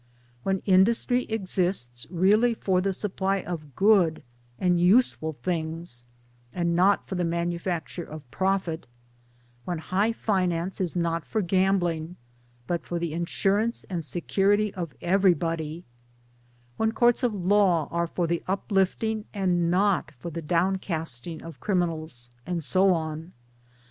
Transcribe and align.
When 0.41 0.63
Industry 0.65 1.25
exists 1.25 2.07
really 2.09 2.55
for 2.55 2.81
the 2.81 2.91
supply 2.91 3.41
of 3.43 3.75
good 3.75 4.23
and 4.57 4.81
useful 4.81 5.33
things 5.43 6.05
and 6.51 6.75
not 6.75 7.07
foil 7.07 7.17
the 7.17 7.23
manufacture 7.23 8.03
of 8.03 8.27
profit; 8.31 8.87
when 9.63 9.77
High 9.77 10.11
Finance 10.11 10.81
is 10.81 10.95
not 10.95 11.23
for 11.23 11.43
gambling, 11.43 12.15
but 12.65 12.83
for 12.83 12.97
the 12.97 13.13
insurance 13.13 13.83
and 13.91 14.03
security 14.03 14.73
of 14.73 14.95
everybody; 15.03 15.85
when 16.77 16.93
Courts 16.93 17.21
of 17.21 17.35
Law 17.35 17.87
are 17.91 18.07
for 18.07 18.25
the 18.25 18.41
uplifting 18.47 19.25
and 19.35 19.69
not 19.69 20.09
for 20.13 20.31
the 20.31 20.41
downeasting 20.41 21.43
of 21.43 21.59
criminals, 21.59 22.31
and 22.47 22.63
so 22.63 22.91
on? 22.91 23.33